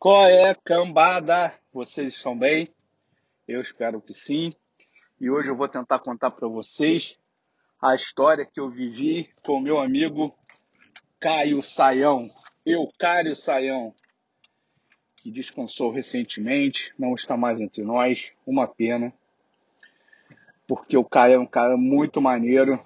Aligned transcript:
Qual 0.00 0.24
é, 0.24 0.54
cambada? 0.54 1.52
Vocês 1.70 2.14
estão 2.14 2.34
bem? 2.34 2.74
Eu 3.46 3.60
espero 3.60 4.00
que 4.00 4.14
sim. 4.14 4.54
E 5.20 5.28
hoje 5.28 5.50
eu 5.50 5.54
vou 5.54 5.68
tentar 5.68 5.98
contar 5.98 6.30
para 6.30 6.48
vocês 6.48 7.18
a 7.78 7.94
história 7.94 8.46
que 8.46 8.58
eu 8.58 8.70
vivi 8.70 9.28
com 9.42 9.60
meu 9.60 9.78
amigo 9.78 10.34
Caio 11.20 11.62
Saião. 11.62 12.30
Eucário 12.64 13.36
Saião, 13.36 13.94
que 15.16 15.30
descansou 15.30 15.92
recentemente, 15.92 16.94
não 16.98 17.12
está 17.12 17.36
mais 17.36 17.60
entre 17.60 17.84
nós. 17.84 18.32
Uma 18.46 18.66
pena. 18.66 19.12
Porque 20.66 20.96
o 20.96 21.04
Caio 21.04 21.34
é 21.34 21.38
um 21.38 21.46
cara 21.46 21.76
muito 21.76 22.22
maneiro 22.22 22.82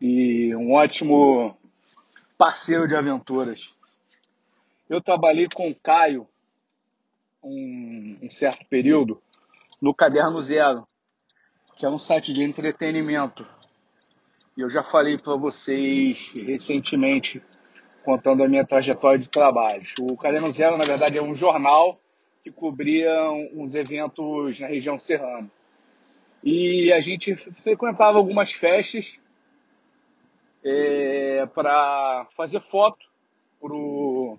e 0.00 0.52
um 0.56 0.72
ótimo 0.72 1.56
parceiro 2.36 2.88
de 2.88 2.96
aventuras. 2.96 3.72
Eu 4.90 5.00
trabalhei 5.00 5.46
com 5.54 5.70
o 5.70 5.74
Caio 5.76 6.28
um, 7.42 8.18
um 8.22 8.30
certo 8.30 8.64
período 8.66 9.20
no 9.80 9.94
Caderno 9.94 10.40
Zero, 10.42 10.86
que 11.76 11.86
é 11.86 11.88
um 11.88 11.98
site 11.98 12.32
de 12.32 12.42
entretenimento. 12.42 13.46
E 14.56 14.60
eu 14.60 14.68
já 14.68 14.82
falei 14.82 15.18
para 15.18 15.36
vocês 15.36 16.32
recentemente, 16.34 17.42
contando 18.04 18.42
a 18.42 18.48
minha 18.48 18.64
trajetória 18.64 19.18
de 19.18 19.30
trabalho. 19.30 19.82
O 20.00 20.16
Caderno 20.16 20.52
Zero, 20.52 20.76
na 20.76 20.84
verdade, 20.84 21.18
é 21.18 21.22
um 21.22 21.34
jornal 21.34 22.00
que 22.42 22.50
cobria 22.50 23.30
uns 23.54 23.74
eventos 23.74 24.58
na 24.58 24.66
região 24.66 24.98
serrana. 24.98 25.50
E 26.42 26.92
a 26.92 27.00
gente 27.00 27.36
frequentava 27.36 28.18
algumas 28.18 28.52
festas 28.52 29.18
é, 30.64 31.46
para 31.54 32.26
fazer 32.36 32.60
foto 32.60 33.06
para 33.60 33.72
o 33.72 34.38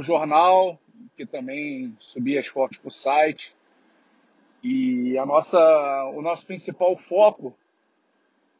jornal, 0.00 0.78
que 1.18 1.26
também 1.26 1.96
subia 1.98 2.38
as 2.38 2.46
fotos 2.46 2.78
para 2.78 2.86
o 2.86 2.92
site. 2.92 3.52
E 4.62 5.18
a 5.18 5.26
nossa, 5.26 5.58
o 6.14 6.22
nosso 6.22 6.46
principal 6.46 6.96
foco, 6.96 7.52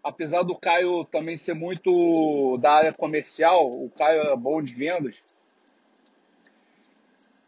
apesar 0.02 0.42
do 0.42 0.56
Caio 0.56 1.04
também 1.04 1.36
ser 1.36 1.54
muito 1.54 2.58
da 2.60 2.72
área 2.72 2.92
comercial, 2.92 3.70
o 3.70 3.88
Caio 3.90 4.22
é 4.22 4.36
bom 4.36 4.60
de 4.60 4.74
vendas, 4.74 5.22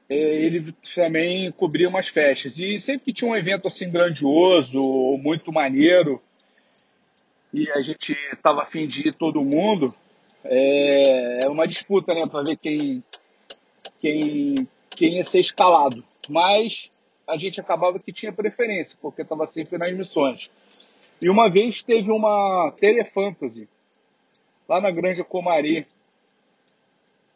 é, 0.08 0.14
ele 0.14 0.72
também 0.94 1.50
cobria 1.52 1.88
umas 1.88 2.06
festas. 2.06 2.56
E 2.56 2.78
sempre 2.78 3.06
que 3.06 3.12
tinha 3.12 3.30
um 3.30 3.36
evento 3.36 3.66
assim 3.66 3.90
grandioso, 3.90 4.80
muito 5.22 5.52
maneiro, 5.52 6.22
e 7.52 7.68
a 7.72 7.80
gente 7.80 8.16
estava 8.32 8.62
afim 8.62 8.86
de 8.86 9.08
ir 9.08 9.14
todo 9.14 9.44
mundo, 9.44 9.92
é, 10.44 11.44
é 11.44 11.48
uma 11.48 11.66
disputa, 11.66 12.14
né, 12.14 12.26
para 12.26 12.44
ver 12.44 12.56
quem, 12.56 13.02
quem 14.00 14.68
quem 14.90 15.16
ia 15.16 15.24
ser 15.24 15.40
escalado. 15.40 16.04
Mas 16.28 16.90
a 17.26 17.36
gente 17.36 17.60
acabava 17.60 17.98
que 17.98 18.12
tinha 18.12 18.32
preferência, 18.32 18.98
porque 19.00 19.22
estava 19.22 19.46
sempre 19.46 19.78
nas 19.78 19.96
missões. 19.96 20.50
E 21.20 21.28
uma 21.28 21.48
vez 21.50 21.82
teve 21.82 22.10
uma 22.10 22.72
Telefantasy, 22.78 23.68
lá 24.68 24.80
na 24.80 24.90
Granja 24.90 25.22
Comari, 25.22 25.86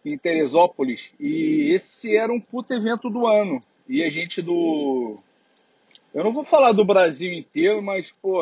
em 0.05 0.19
Teresópolis, 0.19 1.13
e 1.19 1.71
esse 1.73 2.17
era 2.17 2.33
um 2.33 2.41
puto 2.41 2.75
evento 2.75 3.09
do 3.09 3.27
ano. 3.27 3.61
E 3.89 4.03
a 4.03 4.11
gente 4.11 4.43
do. 4.43 5.17
Eu 6.13 6.25
não 6.25 6.33
vou 6.33 6.45
falar 6.45 6.73
do 6.73 6.85
Brasil 6.85 7.33
inteiro, 7.33 7.83
mas, 7.83 8.13
pô, 8.13 8.41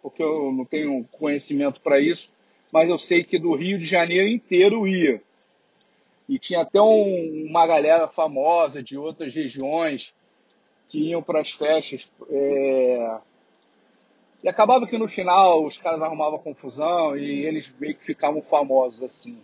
porque 0.00 0.22
eu 0.22 0.52
não 0.52 0.64
tenho 0.64 1.04
conhecimento 1.10 1.80
para 1.80 2.00
isso, 2.00 2.28
mas 2.70 2.88
eu 2.88 2.98
sei 2.98 3.24
que 3.24 3.38
do 3.38 3.54
Rio 3.54 3.78
de 3.78 3.84
Janeiro 3.84 4.28
inteiro 4.28 4.86
ia. 4.86 5.22
E 6.32 6.38
tinha 6.38 6.62
até 6.62 6.80
um, 6.80 7.44
uma 7.46 7.66
galera 7.66 8.08
famosa 8.08 8.82
de 8.82 8.96
outras 8.96 9.34
regiões 9.34 10.14
que 10.88 11.10
iam 11.10 11.22
para 11.22 11.40
as 11.40 11.50
festas. 11.50 12.10
É... 12.30 13.18
E 14.42 14.48
acabava 14.48 14.86
que 14.86 14.96
no 14.96 15.06
final 15.06 15.62
os 15.62 15.76
caras 15.76 16.00
arrumavam 16.00 16.38
confusão 16.38 17.14
e 17.18 17.44
eles 17.44 17.70
meio 17.78 17.94
que 17.94 18.02
ficavam 18.06 18.40
famosos 18.40 19.02
assim. 19.02 19.38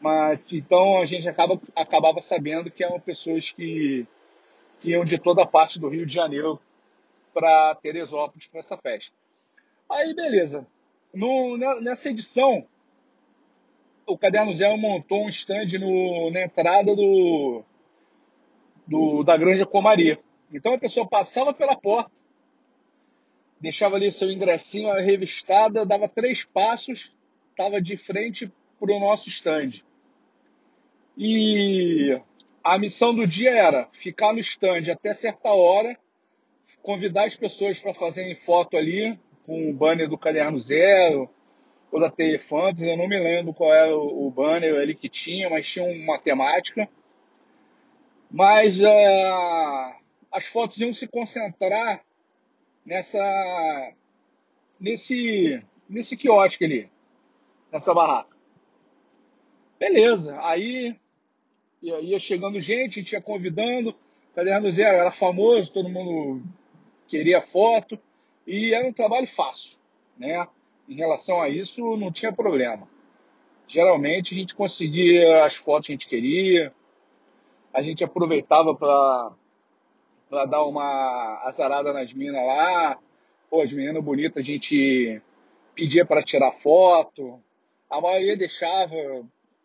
Mas 0.00 0.40
então 0.50 1.00
a 1.00 1.06
gente 1.06 1.28
acaba, 1.28 1.60
acabava 1.76 2.20
sabendo 2.20 2.72
que 2.72 2.82
eram 2.82 2.98
pessoas 2.98 3.52
que, 3.52 4.04
que 4.80 4.90
iam 4.90 5.04
de 5.04 5.16
toda 5.16 5.46
parte 5.46 5.78
do 5.78 5.88
Rio 5.88 6.04
de 6.04 6.12
Janeiro 6.12 6.58
para 7.32 7.76
Teresópolis 7.76 8.48
para 8.48 8.58
essa 8.58 8.76
festa. 8.76 9.14
Aí 9.88 10.12
beleza. 10.12 10.66
No, 11.14 11.56
nessa 11.56 12.10
edição 12.10 12.66
o 14.10 14.18
Caderno 14.18 14.54
Zero 14.54 14.76
montou 14.76 15.24
um 15.24 15.28
stand 15.28 15.78
no, 15.78 16.30
na 16.30 16.42
entrada 16.42 16.94
do, 16.94 17.62
do, 18.86 19.22
da 19.22 19.36
Granja 19.36 19.64
Comaria. 19.64 20.18
Então 20.52 20.74
a 20.74 20.78
pessoa 20.78 21.06
passava 21.06 21.54
pela 21.54 21.76
porta, 21.76 22.10
deixava 23.60 23.96
ali 23.96 24.10
seu 24.10 24.30
ingressinho, 24.30 24.90
a 24.90 25.00
revistada, 25.00 25.86
dava 25.86 26.08
três 26.08 26.44
passos, 26.44 27.14
estava 27.50 27.80
de 27.80 27.96
frente 27.96 28.52
para 28.78 28.92
o 28.92 29.00
nosso 29.00 29.28
stand. 29.28 29.82
E 31.16 32.20
a 32.64 32.78
missão 32.78 33.14
do 33.14 33.26
dia 33.26 33.50
era 33.50 33.88
ficar 33.92 34.32
no 34.32 34.40
stand 34.40 34.90
até 34.90 35.14
certa 35.14 35.50
hora, 35.50 35.96
convidar 36.82 37.24
as 37.24 37.36
pessoas 37.36 37.78
para 37.78 37.94
fazerem 37.94 38.34
foto 38.34 38.76
ali 38.76 39.18
com 39.44 39.70
o 39.70 39.74
banner 39.74 40.08
do 40.08 40.18
Caderno 40.18 40.58
Zero, 40.58 41.28
ou 41.90 42.00
da 42.00 42.10
Telefantas, 42.10 42.82
eu 42.82 42.96
não 42.96 43.08
me 43.08 43.18
lembro 43.18 43.52
qual 43.52 43.74
era 43.74 43.94
o 43.96 44.30
banner 44.30 44.76
ali 44.76 44.94
que 44.94 45.08
tinha, 45.08 45.50
mas 45.50 45.68
tinha 45.68 45.84
uma 45.84 46.18
temática. 46.18 46.88
Mas 48.30 48.80
uh, 48.80 49.96
as 50.30 50.46
fotos 50.46 50.78
iam 50.78 50.92
se 50.92 51.08
concentrar 51.08 52.04
nessa 52.86 53.92
nesse 54.78 55.62
nesse 55.88 56.16
quiosque 56.16 56.64
ali, 56.64 56.90
nessa 57.72 57.92
barraca. 57.92 58.36
Beleza, 59.78 60.38
aí 60.42 60.96
ia 61.82 62.18
chegando 62.18 62.60
gente 62.60 63.12
ia 63.12 63.20
convidando, 63.20 63.94
Caderno 64.34 64.70
Zero 64.70 64.98
era 64.98 65.10
famoso, 65.10 65.72
todo 65.72 65.88
mundo 65.88 66.42
queria 67.08 67.40
foto, 67.40 67.98
e 68.46 68.72
era 68.72 68.86
um 68.86 68.92
trabalho 68.92 69.26
fácil, 69.26 69.78
né? 70.16 70.46
Em 70.90 70.96
relação 70.96 71.40
a 71.40 71.48
isso, 71.48 71.96
não 71.96 72.10
tinha 72.10 72.32
problema. 72.32 72.88
Geralmente 73.68 74.34
a 74.34 74.38
gente 74.38 74.56
conseguia 74.56 75.44
as 75.44 75.54
fotos 75.54 75.86
que 75.86 75.92
a 75.92 75.94
gente 75.94 76.08
queria, 76.08 76.74
a 77.72 77.80
gente 77.80 78.02
aproveitava 78.02 78.74
para 78.74 80.44
dar 80.46 80.64
uma 80.64 81.40
azarada 81.44 81.92
nas 81.92 82.12
minas 82.12 82.44
lá. 82.44 82.98
Pô, 83.48 83.62
as 83.62 83.72
meninas 83.72 84.02
bonitas 84.02 84.42
a 84.42 84.44
gente 84.44 85.22
pedia 85.76 86.04
para 86.04 86.22
tirar 86.22 86.52
foto, 86.52 87.40
a 87.88 88.00
maioria 88.00 88.36
deixava, 88.36 89.24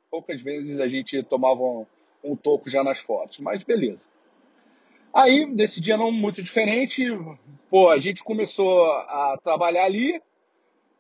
poucas 0.09 0.39
vezes 0.41 0.79
a 0.79 0.87
gente 0.87 1.21
tomava 1.23 1.61
um, 1.61 1.85
um 2.23 2.35
toco 2.35 2.69
já 2.69 2.83
nas 2.83 2.99
fotos, 2.99 3.39
mas 3.39 3.63
beleza. 3.63 4.07
Aí, 5.11 5.45
nesse 5.45 5.81
dia 5.81 5.97
não 5.97 6.11
muito 6.11 6.43
diferente, 6.43 7.05
pô, 7.69 7.89
a 7.89 7.97
gente 7.97 8.23
começou 8.23 8.85
a 8.85 9.39
trabalhar 9.41 9.85
ali, 9.85 10.21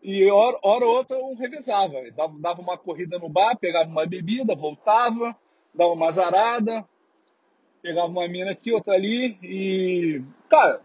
e 0.01 0.29
hora, 0.29 0.57
hora 0.61 0.85
ou 0.85 0.97
outra 0.97 1.17
um 1.17 1.35
revezava. 1.35 1.93
Dava, 2.11 2.33
dava 2.39 2.61
uma 2.61 2.77
corrida 2.77 3.17
no 3.17 3.29
bar, 3.29 3.57
pegava 3.57 3.89
uma 3.89 4.05
bebida, 4.05 4.55
voltava, 4.55 5.35
dava 5.73 5.93
uma 5.93 6.07
azarada, 6.07 6.87
pegava 7.81 8.07
uma 8.07 8.27
mina 8.27 8.51
aqui, 8.51 8.71
outra 8.71 8.93
ali. 8.93 9.37
E, 9.41 10.21
cara, 10.47 10.81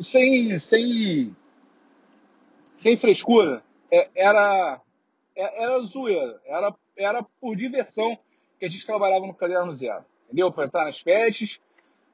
sem, 0.00 0.58
sem, 0.58 1.34
sem 2.74 2.96
frescura, 2.96 3.62
é, 3.90 4.08
era, 4.14 4.80
é, 5.34 5.64
era 5.64 5.78
zoeira. 5.80 6.40
Era, 6.44 6.74
era 6.96 7.22
por 7.40 7.56
diversão 7.56 8.18
que 8.58 8.66
a 8.66 8.68
gente 8.68 8.86
trabalhava 8.86 9.26
no 9.26 9.34
Caderno 9.34 9.74
Zero. 9.74 10.04
Entendeu? 10.26 10.50
Para 10.52 10.66
entrar 10.66 10.84
nas 10.84 11.00
festas 11.00 11.60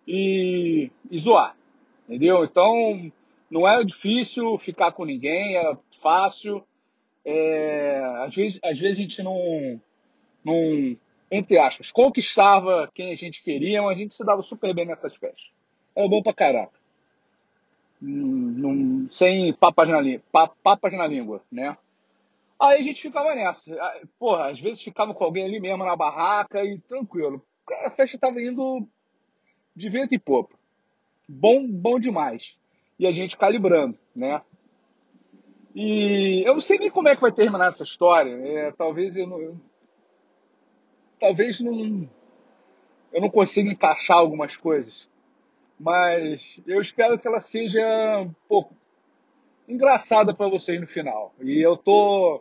e, 0.07 0.91
e 1.11 1.19
zoar. 1.19 1.57
Entendeu? 2.09 2.45
Então, 2.45 3.13
não 3.53 3.69
era 3.69 3.85
difícil 3.85 4.57
ficar 4.57 4.93
com 4.93 5.05
ninguém, 5.05 5.57
era 5.57 5.79
fácil. 6.01 6.65
É, 7.23 8.01
às, 8.27 8.35
vezes, 8.35 8.59
às 8.65 8.81
vezes 8.81 8.99
a 8.99 9.03
gente 9.03 9.23
não, 9.23 9.79
não, 10.43 10.97
entre 11.31 11.59
aspas, 11.59 11.93
conquistava 11.93 12.91
quem 12.95 13.13
a 13.13 13.15
gente 13.15 13.43
queria, 13.43 13.83
mas 13.83 13.97
a 13.97 14.01
gente 14.01 14.15
se 14.15 14.25
dava 14.25 14.41
super 14.41 14.75
bem 14.75 14.87
nessas 14.87 15.15
festas. 15.15 15.51
Era 15.95 16.09
bom 16.09 16.23
pra 16.23 16.33
caraca. 16.33 16.73
Não, 18.01 19.07
sem 19.13 19.53
papas 19.53 19.87
na, 19.87 20.01
papas 20.63 20.95
na 20.95 21.07
língua, 21.07 21.43
né? 21.53 21.77
Aí 22.59 22.81
a 22.81 22.83
gente 22.83 23.03
ficava 23.03 23.35
nessa. 23.35 23.77
Porra, 24.19 24.49
às 24.51 24.59
vezes 24.59 24.83
ficava 24.83 25.13
com 25.13 25.25
alguém 25.25 25.45
ali 25.45 25.61
mesmo 25.61 25.85
na 25.85 25.95
barraca 25.95 26.65
e 26.65 26.79
tranquilo. 26.79 27.45
A 27.85 27.91
festa 27.91 28.19
tava 28.19 28.41
indo 28.41 28.89
de 29.77 29.91
vento 29.91 30.15
e 30.15 30.19
popa. 30.19 30.57
Bom, 31.29 31.69
bom 31.69 32.01
demais 32.01 32.59
e 33.03 33.07
a 33.09 33.11
gente 33.11 33.37
calibrando, 33.37 33.99
né? 34.15 34.41
E 35.75 36.45
eu 36.47 36.53
não 36.53 36.61
sei 36.61 36.79
nem 36.79 36.89
como 36.89 37.09
é 37.09 37.17
que 37.17 37.21
vai 37.21 37.33
terminar 37.33 37.67
essa 37.67 37.83
história. 37.83 38.31
É, 38.31 38.71
talvez 38.71 39.17
eu 39.17 39.27
não. 39.27 39.41
Eu, 39.41 39.61
talvez 41.19 41.59
não. 41.59 42.09
eu 43.13 43.21
não 43.21 43.29
consigo 43.29 43.69
encaixar 43.69 44.19
algumas 44.19 44.57
coisas. 44.57 45.09
Mas 45.81 46.61
eu 46.65 46.81
espero 46.81 47.19
que 47.19 47.27
ela 47.27 47.41
seja 47.41 47.83
um 48.21 48.33
pouco 48.49 48.73
engraçada 49.67 50.33
para 50.33 50.49
vocês 50.49 50.81
no 50.81 50.87
final. 50.87 51.35
E 51.41 51.61
eu 51.61 51.77
tô 51.77 52.41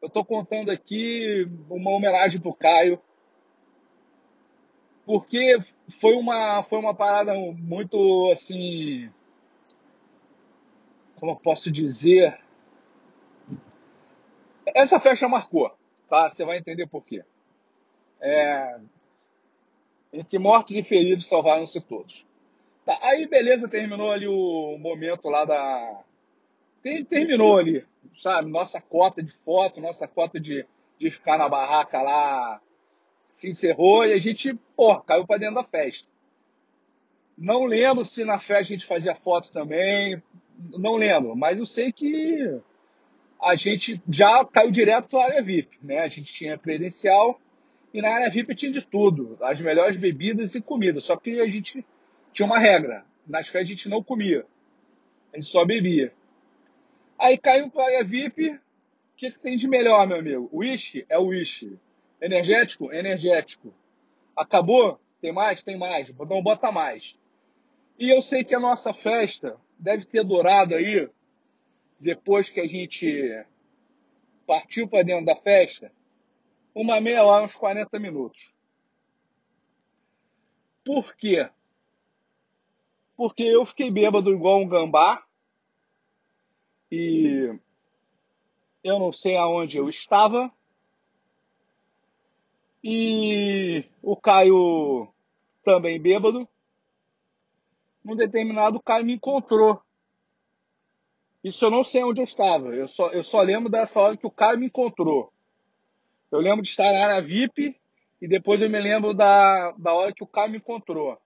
eu 0.00 0.08
tô 0.08 0.24
contando 0.24 0.70
aqui 0.70 1.46
uma 1.68 1.90
homenagem 1.90 2.40
pro 2.40 2.54
Caio, 2.54 2.98
porque 5.04 5.58
foi 6.00 6.14
uma 6.14 6.64
foi 6.64 6.78
uma 6.78 6.94
parada 6.94 7.34
muito 7.34 8.30
assim, 8.32 9.10
como 11.22 11.30
eu 11.30 11.36
posso 11.36 11.70
dizer, 11.70 12.36
essa 14.66 14.98
festa 14.98 15.28
marcou, 15.28 15.72
tá? 16.08 16.28
Você 16.28 16.44
vai 16.44 16.58
entender 16.58 16.88
por 16.88 17.04
quê. 17.04 17.22
É, 18.20 18.80
entre 20.12 20.36
mortos 20.40 20.76
e 20.76 20.82
feridos 20.82 21.28
salvaram-se 21.28 21.80
todos. 21.80 22.26
Tá, 22.84 22.98
aí 23.00 23.28
beleza, 23.28 23.68
terminou 23.68 24.10
ali 24.10 24.26
o 24.26 24.76
momento 24.80 25.28
lá 25.28 25.44
da 25.44 26.00
terminou 27.08 27.56
ali, 27.56 27.86
sabe? 28.18 28.50
Nossa 28.50 28.80
cota 28.80 29.22
de 29.22 29.30
foto, 29.30 29.80
nossa 29.80 30.08
cota 30.08 30.40
de, 30.40 30.66
de 30.98 31.08
ficar 31.08 31.38
na 31.38 31.48
barraca 31.48 32.02
lá 32.02 32.60
se 33.32 33.48
encerrou 33.48 34.04
e 34.04 34.12
a 34.12 34.18
gente, 34.18 34.54
pô, 34.74 34.98
caiu 34.98 35.24
pra 35.24 35.36
dentro 35.36 35.54
da 35.54 35.62
festa. 35.62 36.08
Não 37.38 37.64
lembro 37.64 38.04
se 38.04 38.24
na 38.24 38.40
festa 38.40 38.72
a 38.72 38.76
gente 38.76 38.86
fazia 38.86 39.14
foto 39.14 39.52
também, 39.52 40.20
não 40.70 40.96
lembro, 40.96 41.34
mas 41.36 41.58
eu 41.58 41.66
sei 41.66 41.92
que 41.92 42.60
a 43.40 43.54
gente 43.56 44.00
já 44.08 44.44
caiu 44.44 44.70
direto 44.70 45.08
para 45.08 45.20
a 45.20 45.24
área 45.24 45.42
VIP, 45.42 45.78
né? 45.82 45.98
A 45.98 46.08
gente 46.08 46.32
tinha 46.32 46.58
credencial 46.58 47.40
e 47.92 48.00
na 48.00 48.10
área 48.10 48.30
VIP 48.30 48.54
tinha 48.54 48.72
de 48.72 48.82
tudo, 48.82 49.36
as 49.42 49.60
melhores 49.60 49.96
bebidas 49.96 50.54
e 50.54 50.60
comida, 50.60 51.00
só 51.00 51.16
que 51.16 51.40
a 51.40 51.46
gente 51.46 51.84
tinha 52.32 52.46
uma 52.46 52.58
regra, 52.58 53.04
nas 53.26 53.48
festas 53.48 53.70
a 53.70 53.74
gente 53.74 53.88
não 53.88 54.02
comia, 54.02 54.46
a 55.32 55.36
gente 55.36 55.48
só 55.48 55.64
bebia. 55.64 56.12
Aí 57.18 57.38
caiu 57.38 57.70
para 57.70 58.00
a 58.00 58.02
VIP. 58.02 58.50
O 58.50 58.60
que, 59.16 59.30
que 59.30 59.38
tem 59.38 59.56
de 59.56 59.68
melhor, 59.68 60.06
meu 60.08 60.18
amigo? 60.18 60.50
Whisky 60.52 61.06
é 61.08 61.16
whisky. 61.16 61.78
Energético? 62.20 62.92
Energético. 62.92 63.72
Acabou? 64.34 64.98
Tem 65.20 65.32
mais? 65.32 65.62
Tem 65.62 65.78
mais. 65.78 66.08
Então 66.08 66.42
bota 66.42 66.72
mais. 66.72 67.16
E 67.96 68.10
eu 68.10 68.20
sei 68.20 68.42
que 68.42 68.54
a 68.54 68.60
nossa 68.60 68.92
festa 68.92 69.56
deve 69.82 70.04
ter 70.04 70.22
durado 70.22 70.76
aí, 70.76 71.10
depois 71.98 72.48
que 72.48 72.60
a 72.60 72.66
gente 72.68 73.44
partiu 74.46 74.86
para 74.86 75.02
dentro 75.02 75.26
da 75.26 75.34
festa, 75.34 75.92
uma 76.72 77.00
meia 77.00 77.24
hora, 77.24 77.44
uns 77.44 77.56
40 77.56 77.98
minutos. 77.98 78.54
Por 80.84 81.16
quê? 81.16 81.50
Porque 83.16 83.42
eu 83.42 83.66
fiquei 83.66 83.90
bêbado 83.90 84.32
igual 84.32 84.60
um 84.60 84.68
gambá, 84.68 85.26
e 86.90 87.52
eu 88.84 88.98
não 89.00 89.12
sei 89.12 89.36
aonde 89.36 89.78
eu 89.78 89.88
estava. 89.88 90.52
E 92.84 93.84
o 94.00 94.16
Caio 94.16 95.12
também 95.64 96.00
bêbado. 96.00 96.48
Num 98.04 98.16
determinado 98.16 98.82
Caio 98.82 99.04
me 99.04 99.14
encontrou. 99.14 99.80
Isso 101.42 101.64
eu 101.64 101.70
não 101.70 101.84
sei 101.84 102.04
onde 102.04 102.20
eu 102.20 102.24
estava. 102.24 102.68
Eu 102.74 102.88
só, 102.88 103.08
eu 103.10 103.24
só 103.24 103.40
lembro 103.42 103.70
dessa 103.70 104.00
hora 104.00 104.16
que 104.16 104.26
o 104.26 104.30
Caio 104.30 104.58
me 104.58 104.66
encontrou. 104.66 105.32
Eu 106.30 106.40
lembro 106.40 106.62
de 106.62 106.68
estar 106.68 106.90
na 106.92 107.20
VIP 107.20 107.76
e 108.20 108.28
depois 108.28 108.62
eu 108.62 108.70
me 108.70 108.80
lembro 108.80 109.12
da, 109.12 109.72
da 109.72 109.92
hora 109.92 110.12
que 110.12 110.22
o 110.22 110.26
Caio 110.26 110.52
me 110.52 110.58
encontrou. 110.58 111.18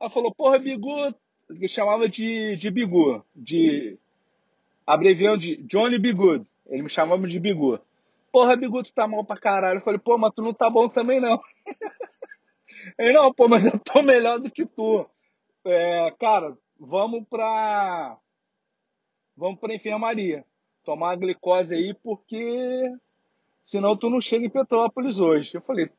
Ela 0.00 0.08
falou, 0.08 0.34
porra, 0.34 0.58
Bigu, 0.58 1.14
que 1.58 1.68
chamava 1.68 2.08
de, 2.08 2.56
de 2.56 2.70
Bigu, 2.70 3.24
de 3.34 3.98
abreviando 4.86 5.38
de 5.38 5.56
Johnny 5.56 5.98
Bigood. 5.98 6.44
Ele 6.66 6.82
me 6.82 6.88
chamava 6.88 7.26
de 7.26 7.38
Bigu. 7.38 7.78
Porra, 8.32 8.56
Bigu, 8.56 8.82
tu 8.82 8.92
tá 8.92 9.06
mal 9.06 9.24
pra 9.24 9.36
caralho. 9.36 9.78
Eu 9.78 9.82
falei, 9.82 9.98
pô, 9.98 10.16
mas 10.16 10.32
tu 10.34 10.42
não 10.42 10.54
tá 10.54 10.70
bom 10.70 10.88
também 10.88 11.20
não. 11.20 11.40
Ele, 12.98 13.12
não, 13.12 13.32
pô, 13.32 13.48
mas 13.48 13.66
eu 13.66 13.78
tô 13.78 14.02
melhor 14.02 14.38
do 14.38 14.50
que 14.50 14.64
tu. 14.64 15.04
É, 15.64 16.10
cara, 16.18 16.56
vamos 16.78 17.26
pra. 17.28 18.18
Vamos 19.36 19.58
pra 19.58 19.74
enfermaria. 19.74 20.44
Tomar 20.84 21.12
a 21.12 21.16
glicose 21.16 21.74
aí, 21.74 21.94
porque 21.94 22.94
senão 23.62 23.96
tu 23.96 24.08
não 24.08 24.20
chega 24.20 24.46
em 24.46 24.50
Petrópolis 24.50 25.20
hoje. 25.20 25.54
Eu 25.54 25.60
falei, 25.60 25.90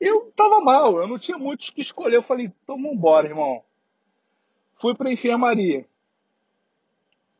eu 0.00 0.30
tava 0.32 0.60
mal, 0.60 0.98
eu 0.98 1.08
não 1.08 1.18
tinha 1.18 1.38
muitos 1.38 1.70
que 1.70 1.80
escolher. 1.80 2.16
Eu 2.16 2.22
falei, 2.22 2.52
então 2.62 2.80
vambora, 2.80 3.28
irmão. 3.28 3.62
Fui 4.74 4.94
pra 4.94 5.12
enfermaria. 5.12 5.86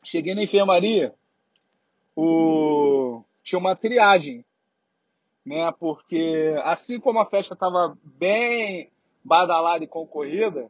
Cheguei 0.03 0.35
na 0.35 0.43
enfermaria, 0.43 1.15
o... 2.17 3.23
tinha 3.45 3.59
uma 3.59 3.77
triagem, 3.77 4.45
né? 5.45 5.71
Porque 5.79 6.57
assim 6.65 6.99
como 6.99 7.21
a 7.21 7.27
festa 7.27 7.55
estava 7.55 7.97
bem 8.03 8.91
badalada 9.25 9.85
e 9.85 9.87
concorrida, 9.87 10.69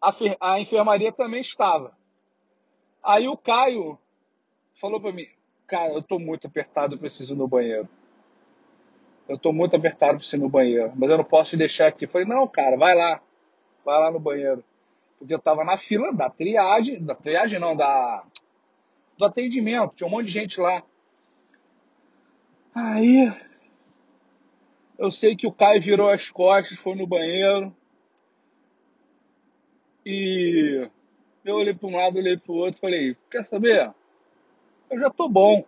a, 0.00 0.12
a 0.40 0.60
enfermaria 0.60 1.12
também 1.12 1.40
estava. 1.40 1.96
Aí 3.02 3.28
o 3.28 3.36
Caio 3.36 3.98
falou 4.74 5.00
para 5.00 5.12
mim, 5.12 5.26
cara, 5.66 5.92
eu 5.92 6.02
tô 6.02 6.18
muito 6.18 6.46
apertado, 6.46 6.98
preciso 6.98 7.34
ir 7.34 7.36
no 7.36 7.48
banheiro. 7.48 7.88
Eu 9.28 9.38
tô 9.38 9.52
muito 9.52 9.74
apertado, 9.74 10.18
preciso 10.18 10.36
ir 10.36 10.40
no 10.40 10.48
banheiro, 10.48 10.92
mas 10.96 11.10
eu 11.10 11.16
não 11.16 11.24
posso 11.24 11.50
te 11.50 11.56
deixar 11.56 11.88
aqui. 11.88 12.04
Eu 12.04 12.08
falei, 12.08 12.26
não, 12.26 12.46
cara, 12.46 12.76
vai 12.76 12.94
lá, 12.94 13.20
vai 13.84 14.00
lá 14.00 14.10
no 14.10 14.20
banheiro 14.20 14.64
porque 15.18 15.32
eu 15.32 15.38
estava 15.38 15.64
na 15.64 15.76
fila 15.76 16.12
da 16.12 16.28
triagem, 16.30 17.02
da 17.02 17.14
triagem 17.14 17.58
não, 17.58 17.76
da 17.76 18.24
do 19.18 19.24
atendimento, 19.24 19.94
tinha 19.96 20.06
um 20.06 20.10
monte 20.10 20.26
de 20.26 20.32
gente 20.32 20.60
lá. 20.60 20.82
Aí 22.74 23.32
eu 24.98 25.10
sei 25.10 25.34
que 25.34 25.46
o 25.46 25.52
Caio 25.52 25.80
virou 25.80 26.10
as 26.10 26.30
costas, 26.30 26.78
foi 26.78 26.94
no 26.94 27.06
banheiro 27.06 27.74
e 30.08 30.88
eu 31.44 31.56
olhei 31.56 31.74
para 31.74 31.88
um 31.88 31.96
lado, 31.96 32.16
olhei 32.16 32.36
para 32.36 32.52
o 32.52 32.56
outro, 32.56 32.80
falei, 32.80 33.16
quer 33.28 33.44
saber? 33.44 33.92
Eu 34.88 35.00
já 35.00 35.10
tô 35.10 35.28
bom. 35.28 35.64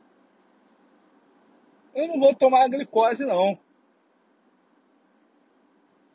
Eu 1.93 2.07
não 2.07 2.21
vou 2.21 2.33
tomar 2.33 2.69
glicose 2.69 3.27
não. 3.27 3.59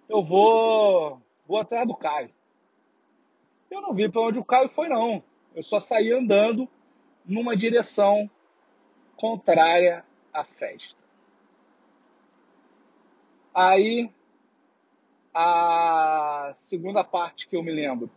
Eu 0.07 0.23
vou 0.23 1.21
vou 1.45 1.57
atrás 1.57 1.85
do 1.85 1.93
Caio. 1.93 2.29
Eu 3.69 3.81
não 3.81 3.93
vi 3.93 4.07
para 4.07 4.21
onde 4.21 4.39
o 4.39 4.45
Caio 4.45 4.69
foi, 4.69 4.87
não. 4.87 5.21
Eu 5.53 5.61
só 5.61 5.81
saí 5.81 6.13
andando 6.13 6.69
numa 7.25 7.57
direção 7.57 8.29
contrária 9.17 10.05
à 10.31 10.45
festa. 10.45 11.03
Aí, 13.53 14.09
a 15.33 16.53
segunda 16.55 17.03
parte 17.03 17.47
que 17.47 17.55
eu 17.55 17.63
me 17.63 17.71
lembro. 17.71 18.09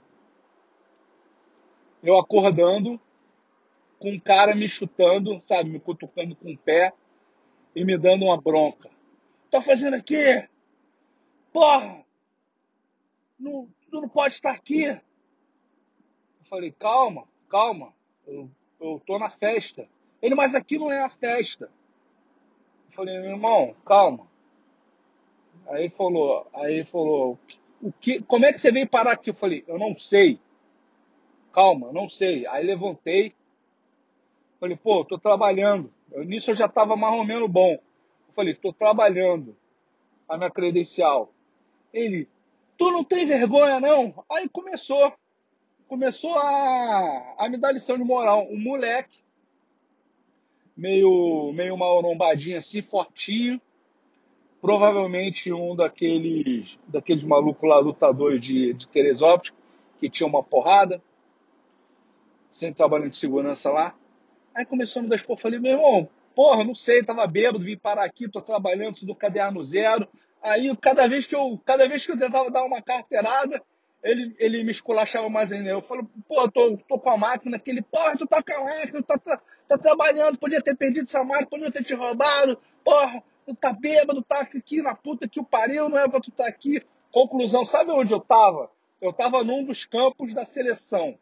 Eu 2.02 2.18
acordando, 2.18 3.00
com 3.98 4.10
um 4.10 4.20
cara 4.20 4.54
me 4.54 4.68
chutando, 4.68 5.42
sabe, 5.46 5.70
me 5.70 5.80
cutucando 5.80 6.36
com 6.36 6.52
o 6.52 6.58
pé 6.58 6.92
e 7.74 7.84
me 7.84 7.96
dando 7.96 8.26
uma 8.26 8.40
bronca. 8.40 8.90
Tá 9.50 9.62
fazendo 9.62 9.94
aqui? 9.94 10.46
Porra! 11.52 12.04
Não, 13.38 13.68
tu 13.90 14.00
não 14.00 14.08
pode 14.08 14.34
estar 14.34 14.52
aqui. 14.52 14.84
Eu 14.84 15.00
falei, 16.48 16.72
calma, 16.72 17.26
calma, 17.48 17.92
eu, 18.26 18.50
eu 18.80 19.00
tô 19.06 19.18
na 19.18 19.30
festa. 19.30 19.88
Ele, 20.20 20.34
mas 20.34 20.54
aqui 20.54 20.78
não 20.78 20.92
é 20.92 21.02
a 21.02 21.10
festa. 21.10 21.70
Eu 22.88 22.92
falei, 22.94 23.18
meu 23.20 23.30
irmão, 23.30 23.74
calma. 23.84 24.26
Aí 25.68 25.90
falou, 25.90 26.46
aí 26.54 26.84
falou, 26.84 27.38
o 27.82 27.92
que, 27.92 28.22
como 28.22 28.44
é 28.44 28.52
que 28.52 28.60
você 28.60 28.70
veio 28.70 28.88
parar 28.88 29.12
aqui? 29.12 29.30
Eu 29.30 29.34
falei, 29.34 29.64
eu 29.66 29.78
não 29.78 29.96
sei. 29.96 30.38
Calma, 31.52 31.92
não 31.92 32.08
sei. 32.08 32.46
Aí 32.46 32.64
levantei, 32.64 33.34
falei, 34.60 34.76
pô, 34.76 35.04
tô 35.04 35.18
trabalhando. 35.18 35.92
Eu, 36.12 36.24
nisso 36.24 36.50
eu 36.50 36.54
já 36.54 36.68
tava 36.68 36.96
mais 36.96 37.14
ou 37.14 37.24
menos 37.24 37.50
bom. 37.50 37.72
Eu 37.72 38.32
falei, 38.32 38.54
tô 38.54 38.72
trabalhando 38.72 39.56
a 40.28 40.36
minha 40.36 40.50
credencial. 40.50 41.32
Ele, 41.92 42.28
tu 42.76 42.90
não 42.90 43.02
tem 43.02 43.26
vergonha 43.26 43.80
não? 43.80 44.24
Aí 44.30 44.48
começou 44.48 45.12
começou 45.88 46.34
a, 46.34 47.34
a 47.38 47.48
me 47.48 47.56
dar 47.56 47.72
lição 47.72 47.96
de 47.96 48.04
moral. 48.04 48.46
Um 48.50 48.58
moleque, 48.58 49.18
meio, 50.76 51.52
meio 51.52 51.76
marombadinho 51.76 52.58
assim, 52.58 52.82
fortinho, 52.82 53.60
provavelmente 54.66 55.52
um 55.52 55.76
daqueles, 55.76 56.76
daqueles 56.88 57.22
malucos 57.22 57.70
lá, 57.70 57.78
lutadores 57.78 58.40
de, 58.40 58.72
de 58.72 58.88
Teresópolis, 58.88 59.52
que 60.00 60.10
tinha 60.10 60.26
uma 60.26 60.42
porrada, 60.42 61.00
sempre 62.52 62.74
trabalhando 62.74 63.10
de 63.10 63.16
segurança 63.16 63.70
lá. 63.70 63.94
Aí 64.52 64.66
começou 64.66 64.98
a 64.98 65.02
me 65.04 65.08
dar 65.08 65.14
expor, 65.14 65.38
falei, 65.38 65.60
meu 65.60 65.74
irmão, 65.74 66.08
porra, 66.34 66.64
não 66.64 66.74
sei, 66.74 67.04
tava 67.04 67.24
bêbado, 67.28 67.64
vim 67.64 67.76
parar 67.78 68.04
aqui, 68.04 68.28
tô 68.28 68.40
trabalhando, 68.40 69.06
do 69.06 69.14
caderno 69.14 69.62
zero. 69.62 70.08
Aí 70.42 70.76
cada 70.78 71.06
vez 71.06 71.28
que 71.28 71.36
eu, 71.36 71.60
cada 71.64 71.86
vez 71.88 72.04
que 72.04 72.10
eu 72.10 72.18
tentava 72.18 72.50
dar 72.50 72.64
uma 72.64 72.82
carteirada, 72.82 73.62
ele, 74.02 74.34
ele 74.36 74.64
me 74.64 74.72
esculachava 74.72 75.28
mais 75.30 75.52
ainda. 75.52 75.70
Eu 75.70 75.80
falo, 75.80 76.10
pô, 76.26 76.50
tô, 76.50 76.76
tô 76.88 76.98
com 76.98 77.10
a 77.10 77.16
máquina 77.16 77.56
aquele, 77.56 77.82
porra, 77.82 78.16
tu 78.18 78.26
tá 78.26 78.42
com 78.42 78.52
a 78.52 78.64
máquina, 78.64 79.00
tá, 79.00 79.16
tá, 79.16 79.40
tá, 79.68 79.78
trabalhando, 79.78 80.36
podia 80.38 80.60
ter 80.60 80.74
perdido 80.74 81.04
essa 81.04 81.22
máquina, 81.22 81.48
podia 81.48 81.70
ter 81.70 81.84
te 81.84 81.94
roubado, 81.94 82.58
porra, 82.84 83.22
tu 83.46 83.54
tá 83.54 83.72
bêbado, 83.72 84.22
tá 84.22 84.40
aqui 84.40 84.82
na 84.82 84.94
puta 84.94 85.28
que 85.28 85.38
o 85.38 85.44
pariu, 85.44 85.88
não 85.88 85.96
é 85.96 86.08
pra 86.08 86.20
tu 86.20 86.32
tá 86.32 86.46
aqui. 86.46 86.82
Conclusão, 87.12 87.64
sabe 87.64 87.92
onde 87.92 88.12
eu 88.12 88.20
tava? 88.20 88.70
Eu 89.00 89.12
tava 89.12 89.44
num 89.44 89.64
dos 89.64 89.86
campos 89.86 90.34
da 90.34 90.44
seleção. 90.44 91.16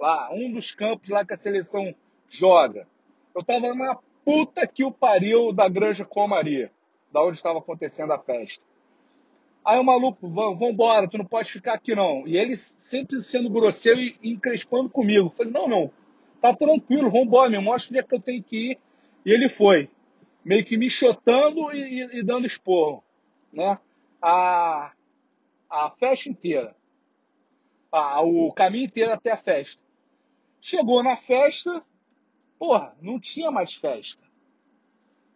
Lá, 0.00 0.30
um 0.32 0.50
dos 0.50 0.74
campos 0.74 1.10
lá 1.10 1.24
que 1.24 1.34
a 1.34 1.36
seleção 1.36 1.94
joga. 2.30 2.88
Eu 3.34 3.44
tava 3.44 3.74
na 3.74 3.98
puta 4.24 4.66
que 4.66 4.82
o 4.82 4.90
pariu 4.90 5.52
da 5.52 5.68
Granja 5.68 6.04
Comaria, 6.04 6.72
da 7.12 7.22
onde 7.22 7.36
estava 7.36 7.58
acontecendo 7.58 8.12
a 8.12 8.18
festa. 8.18 8.64
Aí 9.64 9.78
o 9.78 9.84
maluco, 9.84 10.26
vamos 10.26 10.62
embora, 10.62 11.08
tu 11.08 11.18
não 11.18 11.26
pode 11.26 11.52
ficar 11.52 11.74
aqui 11.74 11.94
não. 11.94 12.26
E 12.26 12.38
ele 12.38 12.56
sempre 12.56 13.20
sendo 13.20 13.50
grosseiro 13.50 14.00
e 14.00 14.16
encrespando 14.22 14.88
comigo. 14.88 15.26
Eu 15.26 15.30
falei, 15.30 15.52
não, 15.52 15.68
não, 15.68 15.90
tá 16.40 16.54
tranquilo, 16.54 17.10
vambora, 17.10 17.50
me 17.50 17.58
mostra 17.58 17.90
onde 17.90 17.98
é 17.98 18.02
que 18.02 18.14
eu 18.14 18.20
tenho 18.20 18.42
que 18.42 18.70
ir. 18.70 18.78
E 19.26 19.32
ele 19.32 19.48
foi, 19.48 19.90
meio 20.48 20.64
que 20.64 20.78
me 20.78 20.88
chotando 20.88 21.70
e, 21.74 22.00
e, 22.00 22.18
e 22.20 22.22
dando 22.22 22.46
esporro, 22.46 23.04
né? 23.52 23.78
A, 24.20 24.94
a 25.68 25.90
festa 25.90 26.30
inteira. 26.30 26.74
A, 27.92 28.22
o 28.22 28.50
caminho 28.54 28.86
inteiro 28.86 29.12
até 29.12 29.30
a 29.30 29.36
festa. 29.36 29.82
Chegou 30.58 31.02
na 31.02 31.18
festa, 31.18 31.84
porra, 32.58 32.96
não 32.98 33.20
tinha 33.20 33.50
mais 33.50 33.74
festa. 33.74 34.22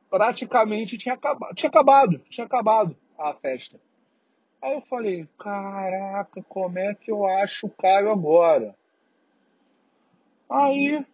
Praticamente 0.09 0.97
tinha 0.97 1.15
acabado, 1.15 1.55
tinha 1.55 1.69
acabado, 1.69 2.19
tinha 2.31 2.47
acabado 2.47 2.97
a 3.19 3.35
festa. 3.35 3.79
Aí 4.63 4.73
eu 4.73 4.81
falei, 4.81 5.29
caraca, 5.39 6.43
como 6.49 6.79
é 6.79 6.95
que 6.95 7.11
eu 7.11 7.27
acho 7.27 7.67
o 7.67 7.71
Caio 7.71 8.11
agora? 8.11 8.75
Aí, 10.49 11.05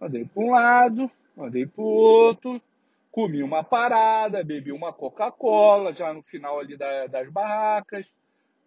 andei 0.00 0.24
para 0.24 0.42
um 0.42 0.50
lado, 0.52 1.10
andei 1.44 1.66
para 1.66 1.82
o 1.82 1.86
outro, 1.86 2.60
comi 3.10 3.42
uma 3.42 3.64
parada, 3.64 4.44
bebi 4.44 4.72
uma 4.72 4.92
Coca-Cola, 4.92 5.92
já 5.92 6.12
no 6.12 6.22
final 6.22 6.58
ali 6.60 6.76
da, 6.76 7.06
das 7.06 7.30
barracas, 7.30 8.06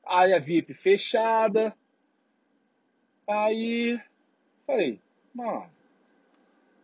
área 0.04 0.40
VIP 0.40 0.74
fechada. 0.74 1.76
Aí, 3.28 4.00
falei, 4.66 5.00
mano, 5.34 5.70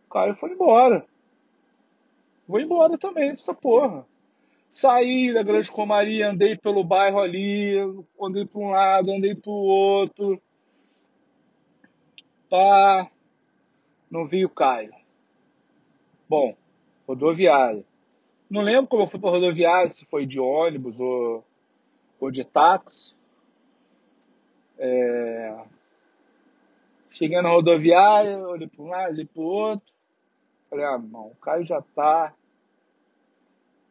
o 0.06 0.10
Caio 0.10 0.34
foi 0.34 0.52
embora. 0.52 1.06
Vou 2.46 2.60
embora 2.60 2.96
também 2.96 3.30
dessa 3.30 3.52
porra. 3.52 4.06
Saí 4.70 5.32
da 5.32 5.42
Grande 5.42 5.70
Comaria, 5.70 6.30
andei 6.30 6.56
pelo 6.56 6.84
bairro 6.84 7.18
ali, 7.18 7.76
andei 8.20 8.46
para 8.46 8.60
um 8.60 8.70
lado, 8.70 9.10
andei 9.10 9.34
para 9.34 9.50
o 9.50 9.54
outro. 9.54 10.40
Pá, 12.48 13.10
não 14.10 14.26
vi 14.26 14.44
o 14.44 14.50
Caio. 14.50 14.97
Bom, 16.28 16.54
rodoviária. 17.06 17.84
Não 18.50 18.60
lembro 18.60 18.86
como 18.86 19.04
eu 19.04 19.08
fui 19.08 19.18
para 19.18 19.30
rodoviária, 19.30 19.88
se 19.88 20.04
foi 20.04 20.26
de 20.26 20.38
ônibus 20.38 20.98
ou, 21.00 21.44
ou 22.20 22.30
de 22.30 22.44
táxi. 22.44 23.14
É... 24.78 25.64
Cheguei 27.10 27.40
na 27.40 27.48
rodoviária, 27.48 28.38
olhei 28.38 28.68
para 28.68 28.82
um 28.82 28.88
lado, 28.88 29.12
olhei 29.12 29.24
para 29.24 29.42
o 29.42 29.44
outro. 29.44 29.92
Falei, 30.68 30.84
ah, 30.84 30.98
não, 30.98 31.28
o 31.28 31.36
Caio 31.36 31.64
já 31.64 31.80
tá 31.80 32.34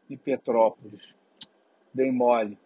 em 0.08 0.16
Petrópolis. 0.16 1.14
Dei 1.92 2.12
mole. 2.12 2.58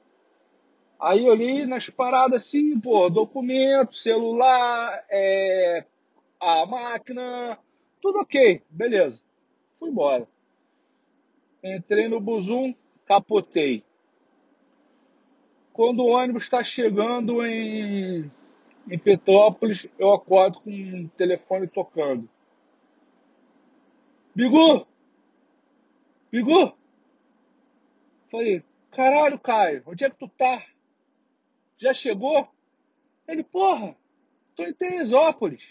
Aí 0.99 1.23
li 1.35 1.65
nas 1.65 1.89
paradas 1.89 2.43
assim, 2.43 2.79
pô, 2.79 3.09
documento, 3.09 3.95
celular, 3.95 5.03
é, 5.09 5.85
a 6.39 6.65
máquina, 6.65 7.57
tudo 8.01 8.19
ok, 8.19 8.61
beleza. 8.69 9.19
Fui 9.81 9.89
embora. 9.89 10.27
Entrei 11.63 12.07
no 12.07 12.19
Buzum, 12.19 12.75
capotei. 13.03 13.83
Quando 15.73 16.03
o 16.03 16.09
ônibus 16.09 16.43
está 16.43 16.63
chegando 16.63 17.43
em, 17.43 18.31
em 18.87 18.99
Petrópolis, 18.99 19.87
eu 19.97 20.13
acordo 20.13 20.61
com 20.61 20.69
um 20.69 21.07
telefone 21.17 21.67
tocando. 21.67 22.29
Bigu! 24.35 24.85
Bigu! 26.31 26.77
Falei, 28.29 28.63
caralho, 28.91 29.39
Caio, 29.39 29.81
onde 29.87 30.05
é 30.05 30.11
que 30.11 30.15
tu 30.15 30.27
tá? 30.27 30.63
Já 31.75 31.91
chegou? 31.91 32.47
Ele, 33.27 33.43
porra, 33.43 33.97
tô 34.55 34.63
em 34.63 34.73
Teresópolis. 34.73 35.63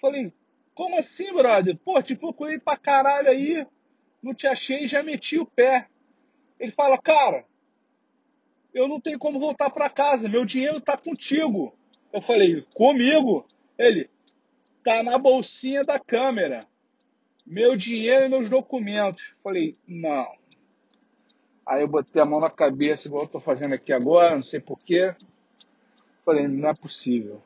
Falei, 0.00 0.32
como 0.76 0.98
assim, 0.98 1.32
brother? 1.32 1.76
Pô, 1.82 2.00
te 2.02 2.14
procurei 2.14 2.60
pra 2.60 2.76
caralho 2.76 3.30
aí, 3.30 3.66
não 4.22 4.34
te 4.34 4.46
achei 4.46 4.84
e 4.84 4.86
já 4.86 5.02
meti 5.02 5.38
o 5.38 5.46
pé. 5.46 5.88
Ele 6.60 6.70
fala, 6.70 6.98
cara, 6.98 7.46
eu 8.74 8.86
não 8.86 9.00
tenho 9.00 9.18
como 9.18 9.40
voltar 9.40 9.70
para 9.70 9.88
casa, 9.88 10.28
meu 10.28 10.44
dinheiro 10.44 10.78
tá 10.78 10.94
contigo. 10.94 11.74
Eu 12.12 12.20
falei, 12.20 12.60
comigo? 12.74 13.46
Ele, 13.78 14.10
tá 14.84 15.02
na 15.02 15.16
bolsinha 15.16 15.82
da 15.82 15.98
câmera. 15.98 16.66
Meu 17.46 17.74
dinheiro 17.74 18.26
e 18.26 18.28
meus 18.28 18.50
documentos. 18.50 19.32
Falei, 19.42 19.78
não. 19.88 20.30
Aí 21.64 21.80
eu 21.80 21.88
botei 21.88 22.20
a 22.20 22.26
mão 22.26 22.38
na 22.38 22.50
cabeça, 22.50 23.08
igual 23.08 23.22
eu 23.22 23.28
tô 23.28 23.40
fazendo 23.40 23.72
aqui 23.72 23.94
agora, 23.94 24.34
não 24.34 24.42
sei 24.42 24.60
porquê. 24.60 25.14
Falei, 26.22 26.46
não 26.46 26.68
é 26.68 26.74
possível. 26.74 27.40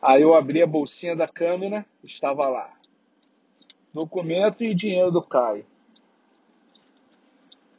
Aí 0.00 0.22
eu 0.22 0.34
abri 0.34 0.62
a 0.62 0.66
bolsinha 0.66 1.16
da 1.16 1.26
câmera, 1.26 1.84
estava 2.02 2.48
lá. 2.48 2.72
Documento 3.92 4.62
e 4.62 4.74
dinheiro 4.74 5.10
do 5.10 5.22
Caio. 5.22 5.66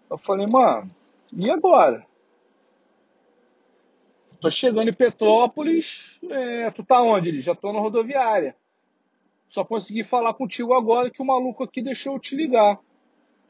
Eu 0.10 0.18
falei, 0.18 0.48
mano, 0.48 0.90
e 1.32 1.50
agora? 1.50 2.06
Tô 4.40 4.50
chegando 4.52 4.90
em 4.90 4.94
Petrópolis, 4.94 6.20
é, 6.30 6.72
tu 6.72 6.84
tá 6.84 7.02
onde? 7.02 7.30
Ele 7.30 7.42
já 7.42 7.56
tô 7.56 7.74
na 7.74 7.80
rodoviária. 7.80 8.56
Só 9.50 9.64
consegui 9.64 10.04
falar 10.04 10.34
contigo 10.34 10.74
agora 10.74 11.10
que 11.10 11.22
o 11.22 11.26
maluco 11.26 11.64
aqui 11.64 11.82
deixou 11.82 12.14
eu 12.14 12.20
te 12.20 12.36
ligar. 12.36 12.80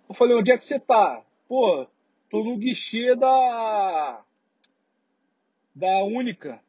Eu 0.07 0.15
falei, 0.15 0.37
onde 0.37 0.51
é 0.51 0.57
que 0.57 0.63
você 0.63 0.79
tá? 0.79 1.21
Pô, 1.47 1.85
tô 2.29 2.43
no 2.43 2.57
guichê 2.57 3.15
da. 3.15 4.23
da 5.75 6.03
Única. 6.03 6.61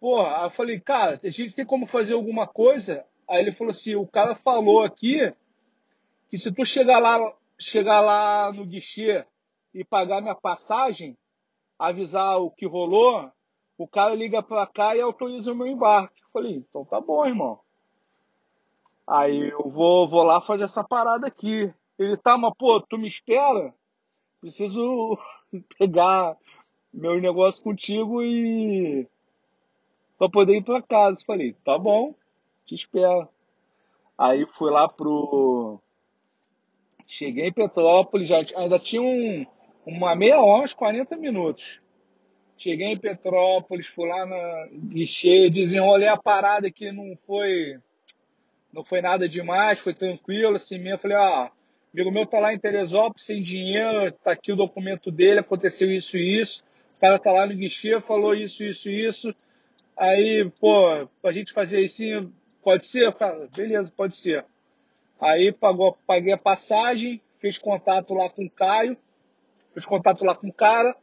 Porra, 0.00 0.38
aí 0.38 0.44
eu 0.44 0.50
falei, 0.50 0.80
cara, 0.80 1.20
a 1.22 1.30
gente 1.30 1.54
tem 1.54 1.64
como 1.64 1.86
fazer 1.86 2.14
alguma 2.14 2.46
coisa? 2.46 3.04
Aí 3.28 3.40
ele 3.40 3.52
falou 3.52 3.70
assim, 3.70 3.94
o 3.94 4.06
cara 4.06 4.34
falou 4.36 4.82
aqui 4.84 5.32
que 6.28 6.38
se 6.38 6.52
tu 6.52 6.64
chegar 6.64 6.98
lá, 6.98 7.18
chegar 7.58 8.00
lá 8.00 8.52
no 8.52 8.64
guichê 8.64 9.24
e 9.74 9.84
pagar 9.84 10.20
minha 10.20 10.34
passagem, 10.34 11.16
avisar 11.78 12.40
o 12.40 12.50
que 12.50 12.66
rolou, 12.66 13.30
o 13.78 13.86
cara 13.86 14.14
liga 14.14 14.42
pra 14.42 14.66
cá 14.66 14.96
e 14.96 15.00
autoriza 15.00 15.52
o 15.52 15.56
meu 15.56 15.66
embarque. 15.66 16.22
Eu 16.22 16.28
falei, 16.32 16.54
então 16.56 16.84
tá 16.84 17.00
bom, 17.00 17.26
irmão. 17.26 17.60
Aí 19.06 19.50
eu 19.50 19.68
vou, 19.68 20.08
vou 20.08 20.22
lá 20.24 20.40
fazer 20.40 20.64
essa 20.64 20.82
parada 20.82 21.26
aqui. 21.26 21.72
Ele 21.98 22.16
tá, 22.16 22.36
mas 22.36 22.52
pô, 22.58 22.80
tu 22.80 22.98
me 22.98 23.06
espera? 23.06 23.72
Preciso 24.40 25.18
pegar 25.78 26.36
meu 26.92 27.20
negócio 27.20 27.62
contigo 27.62 28.22
e. 28.22 29.06
pra 30.18 30.28
poder 30.28 30.56
ir 30.56 30.64
pra 30.64 30.82
casa. 30.82 31.22
Falei, 31.26 31.54
tá 31.64 31.78
bom, 31.78 32.14
te 32.64 32.74
espero. 32.74 33.28
Aí 34.18 34.46
fui 34.52 34.70
lá 34.70 34.88
pro. 34.88 35.78
Cheguei 37.06 37.48
em 37.48 37.52
Petrópolis, 37.52 38.28
já 38.28 38.38
ainda 38.56 38.78
tinha 38.78 39.02
um, 39.02 39.46
uma 39.84 40.14
meia 40.16 40.40
hora, 40.40 40.64
uns 40.64 40.74
40 40.74 41.16
minutos. 41.16 41.80
Cheguei 42.58 42.88
em 42.88 42.98
Petrópolis, 42.98 43.86
fui 43.86 44.08
lá 44.08 44.26
na 44.26 44.68
guichê, 44.72 45.50
desenrolei 45.50 46.08
a 46.08 46.16
parada 46.16 46.70
que 46.70 46.90
não 46.90 47.16
foi 47.16 47.78
não 48.76 48.84
foi 48.84 49.00
nada 49.00 49.26
demais, 49.26 49.80
foi 49.80 49.94
tranquilo, 49.94 50.56
assim 50.56 50.78
mesmo. 50.78 50.98
Falei, 50.98 51.16
ó, 51.16 51.48
amigo 51.94 52.10
meu 52.10 52.26
tá 52.26 52.38
lá 52.38 52.52
em 52.52 52.58
Teresópolis 52.58 53.24
sem 53.24 53.42
dinheiro, 53.42 54.12
tá 54.12 54.32
aqui 54.32 54.52
o 54.52 54.56
documento 54.56 55.10
dele, 55.10 55.40
aconteceu 55.40 55.90
isso 55.90 56.18
e 56.18 56.40
isso. 56.40 56.62
O 56.96 57.00
cara 57.00 57.18
tá 57.18 57.32
lá 57.32 57.46
no 57.46 57.54
guichê, 57.54 58.00
falou 58.00 58.34
isso, 58.34 58.62
isso, 58.64 58.90
isso. 58.90 59.34
Aí, 59.96 60.50
pô, 60.60 61.08
a 61.22 61.32
gente 61.32 61.52
fazer 61.52 61.80
isso, 61.80 62.02
pode 62.62 62.84
ser? 62.84 63.12
Cara, 63.14 63.48
beleza, 63.56 63.90
pode 63.96 64.16
ser. 64.16 64.44
Aí 65.18 65.50
pagou, 65.52 65.96
paguei 66.06 66.34
a 66.34 66.38
passagem, 66.38 67.22
fiz 67.38 67.56
contato 67.56 68.12
lá 68.12 68.28
com 68.28 68.44
o 68.44 68.50
Caio, 68.50 68.96
fiz 69.72 69.86
contato 69.86 70.24
lá 70.24 70.34
com 70.34 70.48
o 70.48 70.52
cara. 70.52 70.94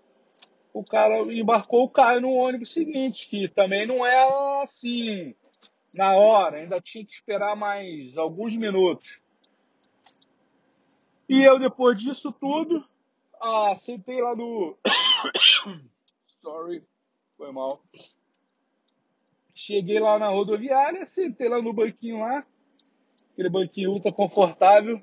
O 0.71 0.83
cara 0.83 1.21
embarcou 1.33 1.83
o 1.83 1.89
Caio 1.89 2.21
no 2.21 2.33
ônibus 2.33 2.73
seguinte, 2.73 3.27
que 3.27 3.47
também 3.47 3.85
não 3.87 4.05
é 4.05 4.61
assim, 4.61 5.35
na 5.93 6.15
hora, 6.15 6.57
ainda 6.57 6.81
tinha 6.81 7.05
que 7.05 7.13
esperar 7.13 7.55
mais 7.55 8.15
alguns 8.17 8.55
minutos. 8.55 9.21
E 11.27 11.41
eu, 11.41 11.57
depois 11.57 11.97
disso 11.97 12.31
tudo, 12.31 12.83
ah, 13.41 13.75
sentei 13.75 14.21
lá 14.21 14.35
no. 14.35 14.77
Sorry, 16.41 16.83
foi 17.37 17.51
mal. 17.51 17.81
Cheguei 19.53 19.99
lá 19.99 20.17
na 20.17 20.29
rodoviária, 20.29 21.05
sentei 21.05 21.47
lá 21.47 21.61
no 21.61 21.73
banquinho 21.73 22.19
lá, 22.19 22.43
aquele 23.31 23.49
banquinho 23.49 23.91
ultra 23.91 24.11
confortável. 24.11 25.01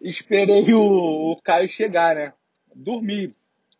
Esperei 0.00 0.72
o, 0.72 1.32
o 1.32 1.40
Caio 1.42 1.68
chegar, 1.68 2.14
né? 2.14 2.32
Dormi, 2.74 3.34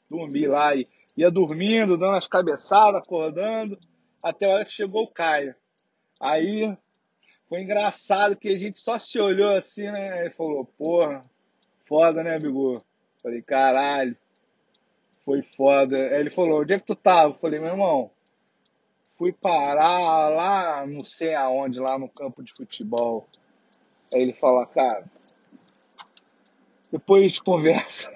dormi 0.09 0.47
lá 0.47 0.75
e 0.75 0.87
ia 1.17 1.31
dormindo, 1.31 1.97
dando 1.97 2.17
as 2.17 2.27
cabeçadas, 2.27 3.01
acordando, 3.01 3.79
até 4.23 4.47
a 4.47 4.55
hora 4.55 4.65
que 4.65 4.73
chegou 4.73 5.05
o 5.05 5.11
Caio. 5.11 5.55
Aí 6.21 6.77
foi 7.49 7.63
engraçado 7.63 8.37
que 8.37 8.49
a 8.49 8.59
gente 8.59 8.81
só 8.81 8.99
se 8.99 9.19
olhou 9.19 9.55
assim, 9.55 9.91
né? 9.91 10.27
E 10.27 10.31
falou, 10.31 10.65
porra, 10.65 11.25
foda, 11.85 12.23
né, 12.23 12.37
amigo? 12.37 12.83
Falei, 13.23 13.43
caralho, 13.43 14.17
foi 15.25 15.43
foda. 15.43 15.97
Aí 15.97 16.21
ele 16.21 16.31
falou, 16.31 16.61
onde 16.61 16.75
é 16.75 16.79
que 16.79 16.87
tu 16.87 16.95
tava? 16.95 17.35
Falei, 17.35 17.59
meu 17.59 17.71
irmão, 17.71 18.11
fui 19.17 19.33
parar 19.33 20.29
lá, 20.29 20.87
não 20.87 21.05
sei 21.05 21.35
aonde, 21.35 21.81
lá 21.81 21.99
no 21.99 22.09
campo 22.09 22.43
de 22.43 22.53
futebol. 22.53 23.27
Aí 24.13 24.23
ele 24.23 24.33
fala, 24.33 24.67
cara, 24.67 25.05
depois 26.91 27.25
a 27.25 27.29
gente 27.29 27.43
conversa. 27.43 28.13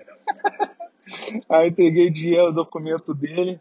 Aí 1.49 1.69
entreguei 1.69 2.11
dinheiro, 2.11 2.49
o 2.49 2.53
documento 2.53 3.15
dele. 3.15 3.61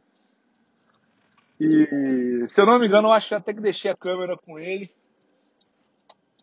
E, 1.59 2.45
se 2.47 2.61
eu 2.61 2.65
não 2.65 2.79
me 2.79 2.87
engano, 2.87 3.07
eu 3.07 3.11
acho 3.11 3.29
que 3.29 3.35
até 3.35 3.53
que 3.53 3.61
deixei 3.61 3.89
a 3.89 3.95
câmera 3.95 4.37
com 4.37 4.59
ele 4.59 4.91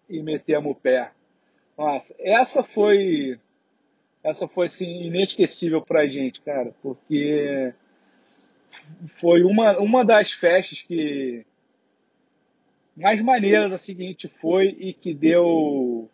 e 0.08 0.22
metemos 0.22 0.72
o 0.72 0.74
pé. 0.74 1.12
Nossa, 1.76 2.14
essa 2.18 2.62
foi 2.62 3.38
essa 4.22 4.48
foi 4.48 4.66
assim 4.66 5.04
inesquecível 5.04 5.82
pra 5.82 6.06
gente, 6.06 6.40
cara, 6.40 6.74
porque 6.82 7.74
foi 9.06 9.42
uma, 9.42 9.78
uma 9.78 10.04
das 10.04 10.32
festas 10.32 10.82
que 10.82 11.44
mais 12.96 13.20
maneiras 13.20 13.72
assim 13.72 13.94
que 13.94 14.02
a 14.02 14.06
gente 14.06 14.28
foi 14.28 14.68
e 14.78 14.92
que 14.92 15.12
deu 15.12 16.08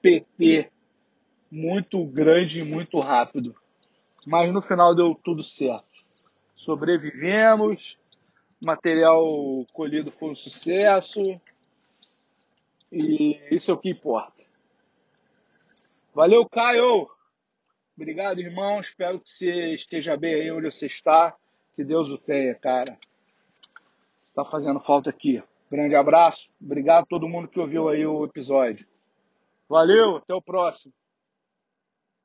PT 0.00 0.70
muito 1.50 2.04
grande 2.04 2.60
e 2.60 2.64
muito 2.64 2.98
rápido. 2.98 3.54
Mas 4.26 4.52
no 4.52 4.62
final 4.62 4.94
deu 4.94 5.14
tudo 5.14 5.42
certo. 5.42 5.86
Sobrevivemos, 6.54 7.98
material 8.60 9.66
colhido 9.72 10.12
foi 10.12 10.30
um 10.30 10.36
sucesso 10.36 11.40
e 12.90 13.40
isso 13.50 13.70
é 13.70 13.74
o 13.74 13.78
que 13.78 13.88
importa. 13.88 14.42
Valeu, 16.14 16.46
Caio! 16.48 17.08
Obrigado, 17.96 18.40
irmão. 18.40 18.80
Espero 18.80 19.18
que 19.18 19.28
você 19.28 19.72
esteja 19.72 20.16
bem 20.16 20.34
aí 20.34 20.50
onde 20.50 20.70
você 20.70 20.86
está. 20.86 21.34
Que 21.74 21.84
Deus 21.84 22.10
o 22.10 22.18
tenha, 22.18 22.54
cara. 22.54 22.98
Tá 24.34 24.44
fazendo 24.44 24.80
falta 24.80 25.10
aqui. 25.10 25.42
Grande 25.70 25.94
abraço. 25.94 26.48
Obrigado 26.60 27.04
a 27.04 27.06
todo 27.06 27.28
mundo 27.28 27.48
que 27.48 27.58
ouviu 27.58 27.88
aí 27.88 28.06
o 28.06 28.24
episódio. 28.24 28.86
Valeu, 29.68 30.16
até 30.16 30.34
o 30.34 30.42
próximo. 30.42 30.92